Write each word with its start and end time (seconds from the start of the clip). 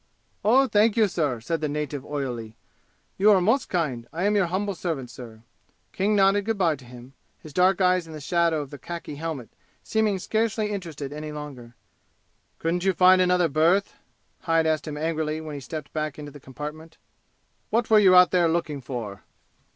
"Oh, 0.43 0.65
thank 0.67 0.97
you, 0.97 1.07
sir!" 1.07 1.39
said 1.41 1.61
the 1.61 1.69
native 1.69 2.03
oilily. 2.03 2.55
"You 3.19 3.29
are 3.29 3.39
most 3.39 3.69
kind! 3.69 4.07
I 4.11 4.23
am 4.23 4.35
your 4.35 4.47
humble 4.47 4.73
servant, 4.73 5.11
sir!" 5.11 5.43
King 5.91 6.15
nodded 6.15 6.45
good 6.45 6.57
by 6.57 6.75
to 6.75 6.85
him, 6.85 7.13
his 7.39 7.53
dark 7.53 7.79
eyes 7.81 8.07
in 8.07 8.13
the 8.13 8.19
shadow 8.19 8.61
of 8.63 8.71
the 8.71 8.79
khaki 8.79 9.17
helmet 9.17 9.49
seeming 9.83 10.17
scarcely 10.17 10.71
interested 10.71 11.13
any 11.13 11.31
longer. 11.31 11.75
"Couldn't 12.57 12.83
you 12.83 12.93
find 12.93 13.21
another 13.21 13.47
berth?" 13.47 13.93
Hyde 14.39 14.65
asked 14.65 14.87
him 14.87 14.97
angrily 14.97 15.39
when 15.39 15.53
he 15.53 15.61
stepped 15.61 15.93
back 15.93 16.17
into 16.17 16.31
the 16.31 16.39
compartment. 16.39 16.97
"What 17.69 17.91
were 17.91 17.99
you 17.99 18.15
out 18.15 18.31
there 18.31 18.47
looking 18.49 18.81
for?" 18.81 19.21